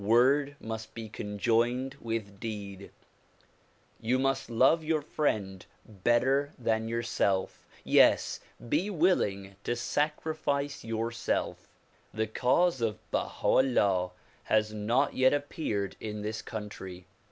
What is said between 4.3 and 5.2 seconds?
love your